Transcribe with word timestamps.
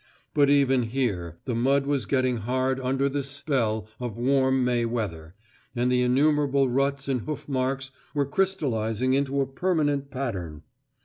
But 0.33 0.49
even 0.49 0.81
here 0.89 1.37
the 1.45 1.53
mud 1.53 1.85
was 1.85 2.07
getting 2.07 2.37
hard 2.37 2.79
under 2.79 3.07
this 3.07 3.29
spell 3.29 3.85
of 3.99 4.17
warm 4.17 4.65
May 4.65 4.83
weather, 4.83 5.35
and 5.75 5.91
the 5.91 6.01
innumerable 6.01 6.67
ruts 6.69 7.07
and 7.07 7.21
hoof 7.21 7.47
marks 7.47 7.91
were 8.15 8.25
crystallising 8.25 9.13
into 9.13 9.41
a 9.41 9.45
permanent 9.45 10.09
pattern. 10.09 10.63